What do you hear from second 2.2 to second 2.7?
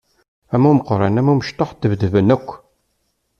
akk!